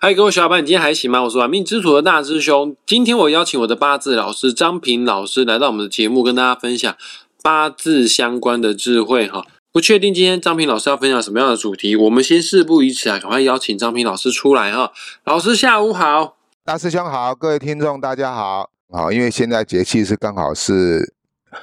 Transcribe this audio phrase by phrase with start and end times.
[0.00, 1.24] 嗨，各位小伙伴，你今天还行吗？
[1.24, 2.76] 我是玩命之徒的大师兄。
[2.86, 6.96] 今天我邀请我的八字老师张平老师来到我们的节目，跟大家分享
[7.42, 9.44] 八字相关的智慧哈。
[9.72, 14.92] 不确定今天张平老师要分享什么样的主题，我们先事不宜迟啊，赶快邀请张平老师出来哈。
[15.24, 18.70] 老师下午好，大师兄好，各位听众大家好。
[18.92, 21.12] 好，因为现在节气是刚好是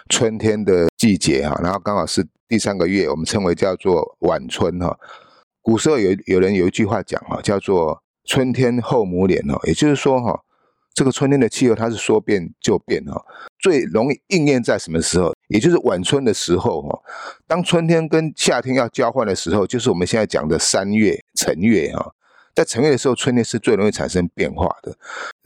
[0.09, 4.97] 春天的季节哈，然后刚好是第三个月，我们称为叫做晚春哈。
[5.61, 8.01] 古时候有有人有一句话讲哈，叫做。
[8.25, 10.39] 春天后母脸哦，也就是说哈，
[10.93, 13.23] 这个春天的气候它是说变就变哈，
[13.59, 15.33] 最容易应验在什么时候？
[15.47, 16.99] 也就是晚春的时候哈。
[17.45, 22.13] 当春天跟夏天要交换的时候，就是我们现在讲的三月辰月哈。
[22.55, 24.97] 在辰月的时候，春天是最容易产生变化的。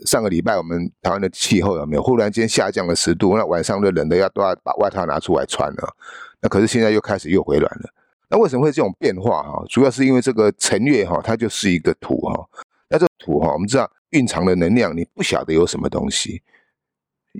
[0.06, 3.36] 上个礼拜我们台湾的气候有没有忽然间下降了十度？
[3.36, 5.96] 那晚上的冷的要都要把外套拿出来穿了。
[6.40, 7.90] 那可是现在又开始又回暖了。
[8.30, 9.66] 那为什么会这种变化哈？
[9.68, 12.48] 主要是因为这个辰月哈，它就是一个土哈。
[12.90, 16.42] 那这土哈，我们知道蕴藏的能量，你不晓得有什么东西，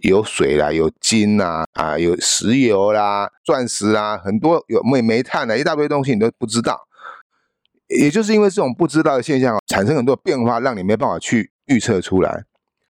[0.04, 6.88] 有水啦，有金呐，啊，有石油啦，钻石啦，很多有煤煤炭的一大堆东西，你都不知道。
[7.88, 12.46] 也就是因为这种不知道的现象，产生很多变化，让你没办法去预测出来。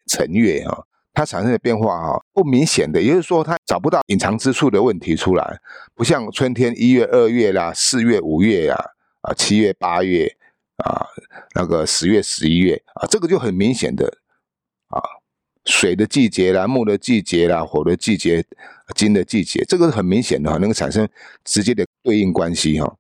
[0.07, 5.59] 辰月哈，它产生的变化哈，不明显的，也就是说，它找不到隐藏之处的问题出来，
[5.95, 8.77] 不像春天一月、二月啦，四月、五月呀，
[9.23, 10.37] 啊，七月、八月。
[10.85, 11.07] 啊，
[11.55, 14.07] 那个十月、十一月啊，这个就很明显的
[14.89, 15.01] 啊，
[15.65, 18.45] 水的季节啦，木的季节啦，火的季节，
[18.95, 21.09] 金的季节，这个是很明显的哈，能够产生
[21.45, 22.97] 直接的对应关系哈。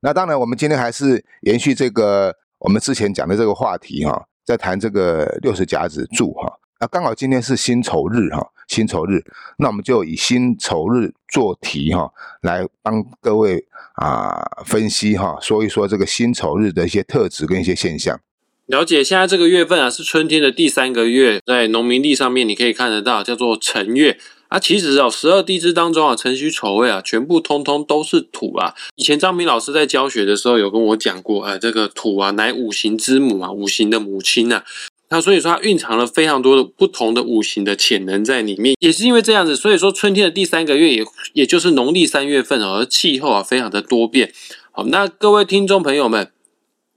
[0.00, 6.52] 那当然，我们今天还是延续这个我们之前讲的这个话题哈，在谈这个六十甲子柱哈。
[6.80, 9.22] 那刚好今天是辛丑日哈，辛丑日，
[9.58, 18.18] 那我们就以辛丑日做题哈，来帮各位啊分析哈，说一说这个辛丑日的一些特质跟一些现象。
[18.66, 24.58] 了解，现在这个月份啊是春天的第三个月，在农民历上面你可以看得到，叫做辰月啊。
[24.58, 28.72] 其实哦，十二地支当中啊，辰戌丑未啊，全部通通都是土啊。
[28.96, 34.64] 以前张明老师在教学的时候有跟我讲过，哎，这个土啊，乃五行之母啊，五行的母亲啊。
[35.12, 44.32] 那所以说，它蕴藏了非常多的不同的五行的潜能在里面，也是因为这样子，所以说春天的第三个月，也也就是农历三月份而气候啊非常的多变。
[44.70, 46.32] 好，那各位听众朋友们，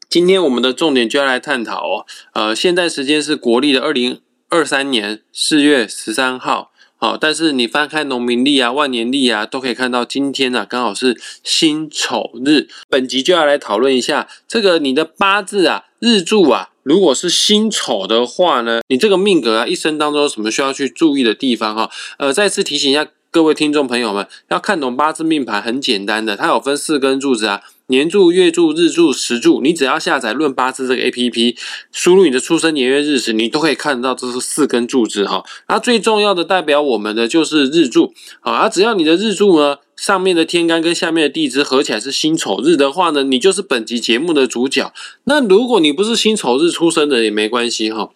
[0.09, 6.71] 今天我们的重点就要来探讨哦，呃，现在时间是国历的二零二三年四月十三号。
[6.95, 12.69] 好，但是你翻开农民历啊、万年历啊，都可以看到今天呢刚好是辛丑日。
[12.87, 16.69] 本集就要来讨论一下这个你的八字啊、日柱啊。
[16.85, 21.89] 如果是辛丑的话呢，你这个命格啊，一生当中有什么需要去注意的地方哈？
[22.19, 31.57] 呃，再次提醒一下各位听众朋友们，要看懂八字命盘很简单的，它有分四根柱子啊，年柱、月柱、日柱、时柱，你只要下载论八字这个 A P P，
[31.91, 35.43] 输入你的出生年月日时，你都可以看得到这是四根柱子哈。
[35.67, 39.77] 那最重要的代表我们的就是日柱，好，啊，只要你的日柱呢。
[39.95, 44.93] 上面的天干跟下面的地支合起来是辛丑日的话呢，你就是本集节目的主角。
[45.23, 48.09] 那如果你不是辛丑日出生的也没关系哈，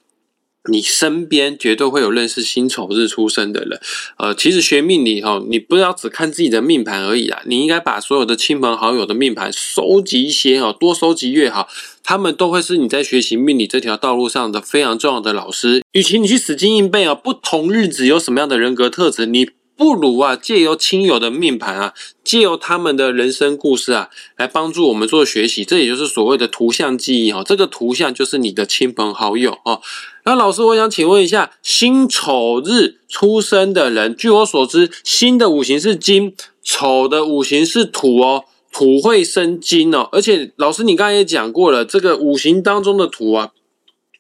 [0.70, 3.80] 你身边绝对会有认识辛丑日出生的人。
[4.18, 11.70] 呃，其实学命理哈，你不要只看自己的命盘而已啊，你应该把所有的亲朋好友的命盘收集一些哦，多收集越好，
[12.04, 15.82] 他们都会是你在学习命理这条道路上的非常重要的老师。
[15.94, 19.50] 与其你去死记硬背啊，不同日子有什么样的人格特质，你。
[19.80, 25.64] 不如啊，借由亲友的命盘啊，借由他们的人生故事啊，来帮助我们做学习。
[25.64, 27.42] 这也就是所谓的图像记忆哈。
[27.46, 29.82] 这个图像就是你的亲朋好友哦。
[30.26, 38.44] 那老师，我想请问一下，辛丑日出生的人，据我所知，辛的五行是金，丑的五行是土哦。
[38.74, 40.10] 土会生金哦。
[40.12, 43.52] 而且老师，你刚才也讲过了，这个五行当中的土啊。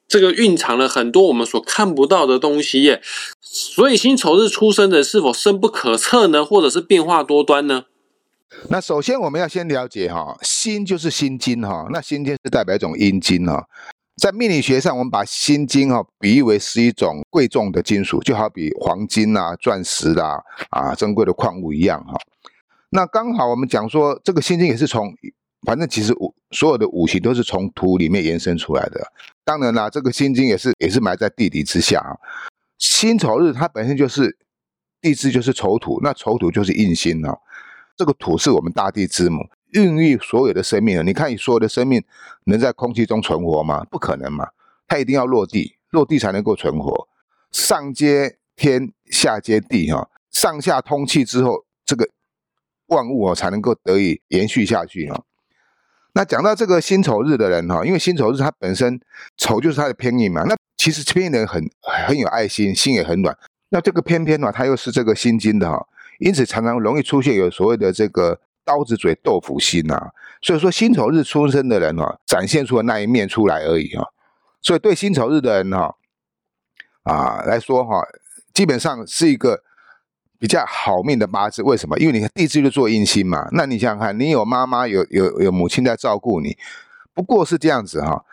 [0.08, 3.00] 这个蕴藏了很多我们所看不到的东西耶，
[3.52, 6.46] 所以辛丑日出生的是否深不可测呢？
[6.46, 7.86] 或者是变化多端呢？
[8.70, 13.68] 那首先我们要先了解哈，辛就是辛金哈，那辛金是代表一种阴金哈，
[14.22, 22.13] 在命理学上，我们把辛金哈比喻为是一种贵重的金属，就好比黄金啊、钻石啦啊珍贵的矿物一样哈。
[22.92, 25.12] 那刚好我们讲说，这个辛金也是从。
[25.68, 29.12] 反正其实五所有的五行都是从土里面延伸出来的。
[29.44, 32.01] 当然啦，这个辛金也是也是埋在地底之下。
[32.80, 34.36] 辛丑日它本身就是
[35.02, 37.38] 地支就是丑土，那丑土就是印星啊。
[37.96, 39.42] 这个土是我们大地之母，
[39.74, 41.04] 孕育所有的生命啊。
[41.04, 42.02] 你看，你所有的生命
[42.46, 43.84] 能在空气中存活吗？
[43.92, 44.48] 不可能嘛，
[44.88, 47.10] 它一定要落地，落地才能够存活。
[47.52, 52.08] 上接天，下接地哈，上下通气之后，这个
[52.88, 55.24] 万物啊才能够得以延续下去啊。
[56.14, 59.00] 那讲到这个辛丑日的人哈，因为辛丑日它本身
[59.36, 63.38] 丑就是它的偏印嘛，那其实偏印人很很有爱心，心也很暖。
[63.68, 65.86] 那这个偏偏呢，他又是这个心金的哈，
[66.20, 70.12] 因此常常容易出现有所谓的这个刀子嘴豆腐心呐。
[70.42, 74.08] 所以说辛丑日出生的人哈，展现出的那一面出来而已哈。
[74.62, 75.94] 所以对辛丑日的人哈，
[77.04, 78.02] 啊来说哈，
[78.54, 79.62] 基本上是一个
[80.40, 81.62] 比较好命的八字。
[81.62, 82.00] 为什么？
[82.00, 83.50] 因为你地支就做阴星嘛。
[83.52, 86.58] 那你想想看，你有妈妈，有有有母亲在照顾你，
[87.14, 88.24] 不过是这样子哈。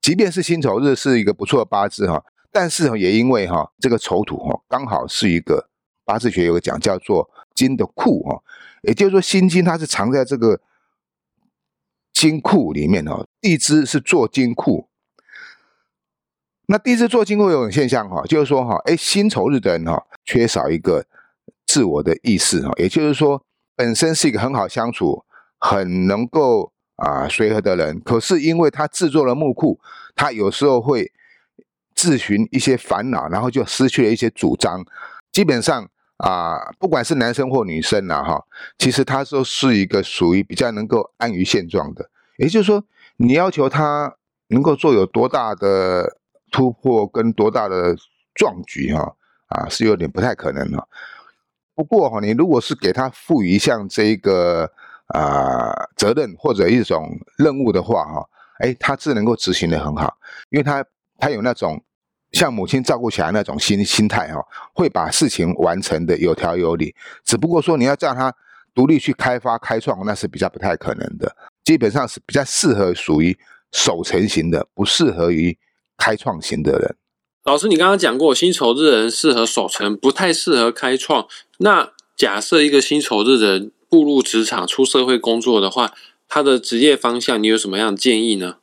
[0.00, 2.24] 即便是辛丑日是一个不错的八字哈。
[2.52, 5.68] 但是也因为哈这个丑土哈刚好是一个
[6.04, 8.42] 八字学有个讲叫做金的库哈，
[8.82, 10.60] 也就是说辛金它是藏在这个
[12.12, 14.88] 金库里面哈，地支是做金库。
[16.66, 21.04] 那地支做金库有种现象哈，就是说哈，哎辛丑日的人哈缺少一个
[21.66, 23.44] 自我的意识哈，也就是说
[23.76, 25.24] 本身是一个很好相处、
[25.58, 29.80] 很能够啊随和的人，可是因为他制作了木库，
[30.14, 31.12] 他有时候会。
[31.92, 34.82] 自寻一些烦恼，然后就失去了一些主张。
[35.32, 35.86] 基本上
[36.16, 38.42] 啊，不管是男生或女生呐，哈，
[38.78, 42.08] 其实他都是一个属于比较能够安于现状的。
[42.38, 42.82] 也就是说，
[43.18, 44.14] 你要求他
[44.46, 46.16] 能够做有多大的
[46.50, 47.94] 突破跟多大的
[48.34, 49.14] 壮举，哈，
[49.48, 50.88] 啊，是有点不太可能了。
[51.74, 54.72] 不过哈，你如果是给他赋予像这个
[55.14, 58.28] 啊责任或者一种任务的话，哈，
[58.60, 60.16] 哎，他自能够执行的很好，
[60.50, 60.84] 因为他
[61.18, 61.82] 他有那种。
[62.32, 64.40] 像母亲照顾起来那种心心态哈，
[64.72, 66.94] 会把事情完成的有条有理。
[67.24, 68.32] 只不过说你要叫他
[68.72, 71.34] 独立去开发开创，那是比较不太可能的。
[71.64, 73.36] 基本上是比较适合属于
[73.72, 75.58] 守成型的，不适合于
[75.96, 76.94] 开创型的人。
[77.42, 81.26] 老师，你刚刚讲过辛丑日人适合守成，不太适合开创。
[81.58, 85.92] 那假设一个辛丑日人步入职场、出社会工作的话，
[86.28, 88.58] 他的职业方向，你有什么样的建议呢？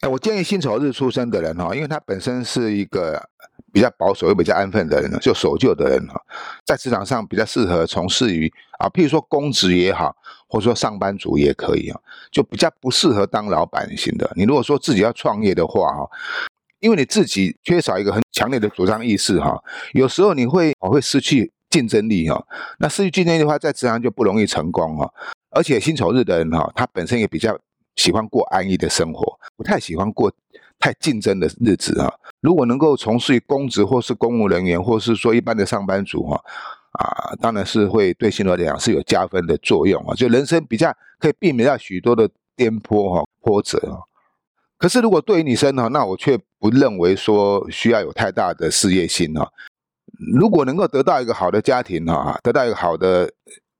[0.00, 3.22] 哎，我建议辛丑日出生的人哈，因为他本身是一个
[3.72, 6.20] 比较保守又比较安分的人就守旧的人哈，
[6.64, 10.16] 在职场上比较适合从事于啊，譬如说公职也好，
[10.48, 12.00] 或者说上班族也可以啊，
[12.32, 14.28] 就比较不适合当老板型的。
[14.34, 16.10] 你如果说自己要创业的话哈，
[16.80, 22.40] 因为你自己缺少一个很强烈的主张意识哈，有时候你会会失去竞争力哈。
[22.78, 25.12] 那失去竞争力的话，在职场就不容易成功哈。
[25.50, 27.58] 而且辛丑日的人哈，他本身也比较。
[27.94, 30.32] 喜欢过安逸的生活，不太喜欢过
[30.78, 32.10] 太竞争的日子啊。
[32.40, 36.42] 如果能够从事公职或是公务人员，或是说一般的上班族哈，
[36.92, 40.14] 啊，当然是会对新罗来讲是有加分的作用啊。
[40.14, 42.26] 就人生比较可以避免掉许多的
[42.56, 44.00] 颠簸哈波折啊。
[44.78, 49.52] 可是如果对于女生哈，那我却不认为说需要有太大的事业心哈。
[50.36, 53.30] 如果能够得到一个好的家庭哈，得到一个好的。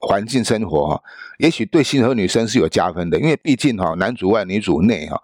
[0.04, 1.00] 环境生活哈，
[1.38, 5.22] 也许对新手女生是有加分的，因为毕竟哈，男主外女主内哈，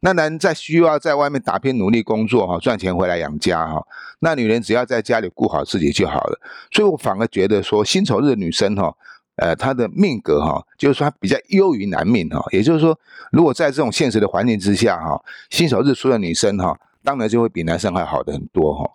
[0.00, 3.82] 那男人在需要在外面打拼努力工作哈，赚钱回来养家哈，
[4.18, 6.38] 那女人只要在家里顾好自己就好了。
[6.70, 8.94] 所以我反而觉得说，辛丑日的女生哈，
[9.36, 12.94] 呃，她的命格哈，就是说她比较优于男命哈，也就是说，
[13.32, 18.90] 如果在这种现实的环境之下哈，辛丑日出的女生哈，当然就会比男生还好的很多哈。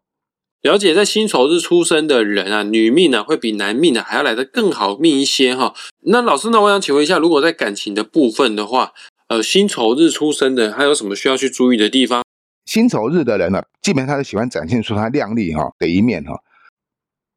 [0.66, 5.76] 了解，在辛丑日出生的人啊，女命呢会比男命呢还要来得更好命一些哈。
[6.08, 8.92] 那老师呢，我想请问一下，如果在感情的部分的话，
[9.28, 12.24] 呃，辛丑日出生的还有什么需要去注意的地方？
[12.66, 16.34] 辛丑日的人呢，基本上是喜欢展现出他靓丽哈的一面哈。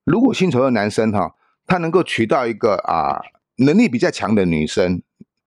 [0.07, 1.35] 如果辛丑的男生哈，
[1.67, 3.21] 他能够娶到一个啊
[3.57, 5.03] 能力比较强的女生，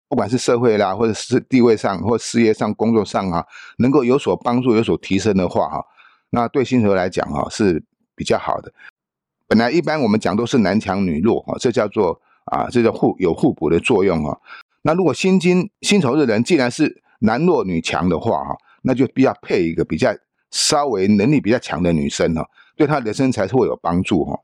[0.09, 3.45] 不管是社会啦，或者是地位上或事业上、工作上啊，
[3.77, 5.85] 能够有所帮助、有所提升的话哈。
[6.31, 7.83] 那对星球来讲哈是
[8.15, 8.73] 比较好的。
[9.47, 14.39] 本来一般我们讲都是男强女弱哈，这叫做啊，这叫互有互补的作用哈。
[14.83, 20.15] 那如果辛金辛丑日人既然是男弱女强的话哈，那就必要配一个比较
[20.51, 24.39] 稍微能力比较强的女生哈，对他的身材会有帮助哈。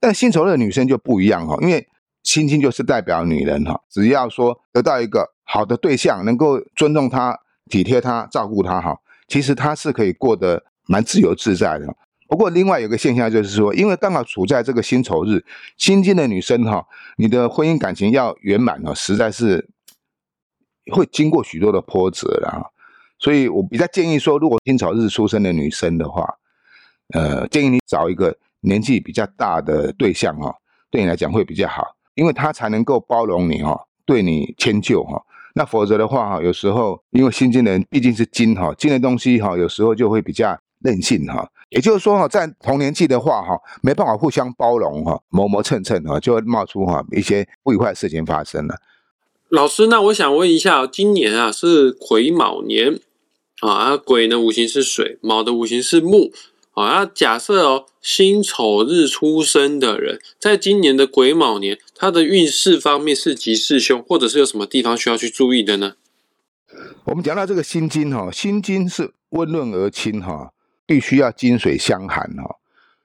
[0.00, 1.86] 但辛丑日女生就不一样哈，因为
[2.22, 10.64] 辛金就是代表女人哈，只要说得到一个好的对象，能够尊重她、体贴她、照顾她哈，其实她是可以过得。
[10.88, 11.86] 蛮自由自在的，
[12.28, 15.44] 不过另外有个现象就是说，因为刚好处在这个辛丑日，
[15.76, 16.86] 辛金的女生哈，
[17.18, 19.68] 你的婚姻感情要圆满哈，实在是
[20.90, 22.70] 会经过许多的波折的哈。
[23.18, 26.26] 所以我比较建议说，如果辛丑日出生的女生的话，
[27.12, 30.54] 呃，建议你找一个年纪比较大的对象哈，
[30.90, 35.22] 对你来讲会比较好，因为他才能够包容你哈，对你迁就哈。
[35.54, 40.58] 那否则的话哈，有时候因为辛金人毕竟是金哈，金的东西哈，有时候就会比较。
[40.80, 48.76] 任性哈，也就是说哈，在同年纪的话哈，没办法互相包容哈，磨磨蹭蹭哈，就会冒出哈一些不愉快的事情发生了。
[49.48, 53.00] 老师，那我想问一下，今年啊是癸卯年
[53.60, 56.30] 啊，癸呢五行是水，卯的五行是木
[56.72, 56.98] 啊。
[56.98, 65.94] 那假设哦，辛丑日出生的人，在今年的癸卯年，他的运势方面是吉是凶，或者是有什么地方需要去注意的呢？
[67.04, 70.52] 我们讲到这个心经哈，心经是温润而清哈，
[70.88, 72.56] 必须要金水相寒哈。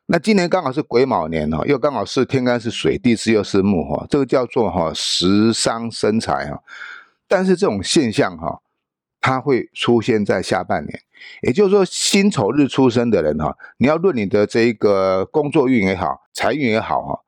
[0.05, 6.63] 那今年刚好是癸卯年哈，又刚好是天干是水，地支又是木哈，这个叫做哈食伤生财哈。
[7.27, 8.61] 但是这种现象哈，
[9.19, 10.97] 它会出现在下半年，
[11.41, 17.19] 也就是说辛丑日出生的人哈，你要论你的这一个工作运也好，财运也好哈，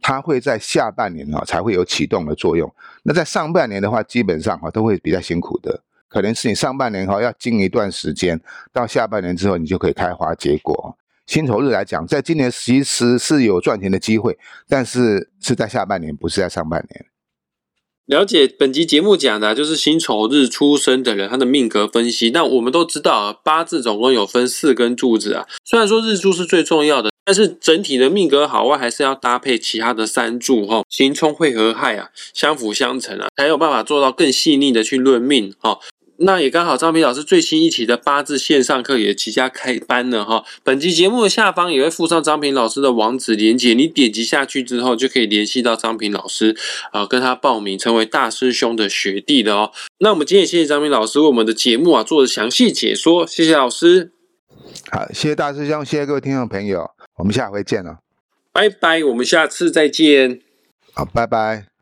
[0.00, 2.72] 它会在下半年哈才会有启动的作用。
[3.02, 8.40] 那在上半年的话，基本上哈都会比较辛苦的，可能是你上半年哈要经一段时间，
[8.72, 10.96] 到下半年之后你就可以开花结果。
[11.26, 17.04] 辛丑日来讲，在今年其实是有赚钱的机会，但是是在下半年，不是在上半年。
[18.06, 22.30] 了解本集节目讲的就是辛丑日出生的人他的命格分析。
[22.30, 25.46] 那我们都知道，八字总共有分四根柱子啊。
[25.62, 35.78] 虽然说日柱是最重要的，但是整体的命格好坏还是要搭配其他的三柱哈，行冲会合害啊，相辅相成啊，才有办法做到更细腻的去论命哈。
[36.20, 40.44] 那也刚好，张平老师最新一期的八字线上课也即将开班了哈。
[40.64, 46.56] 本期节目的下方也会附上张平老师的网址连接，你点击下去之后就可以联系到张平老师，
[46.90, 49.70] 啊，跟他报名成为大师兄的学弟的哦。
[50.00, 54.10] 那我们今天也谢谢张平老师为我们的节目啊做的详细解说，谢谢老师。
[54.90, 58.00] 好，谢谢大师兄，谢谢各位听众朋友，我们下回见了，
[58.52, 60.40] 拜拜，我们下次再见。
[60.92, 61.77] 好，拜拜。